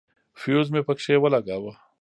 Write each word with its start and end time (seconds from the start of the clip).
فيوز 0.39 0.67
مې 0.73 0.81
پکښې 0.87 1.15
ولګاوه. 1.19 1.73